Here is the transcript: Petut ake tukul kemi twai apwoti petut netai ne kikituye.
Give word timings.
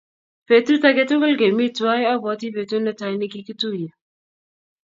Petut 0.47 0.83
ake 0.89 1.03
tukul 1.09 1.33
kemi 1.39 1.65
twai 1.77 2.03
apwoti 2.13 2.47
petut 2.55 2.81
netai 2.83 3.15
ne 3.17 3.27
kikituye. 3.31 3.87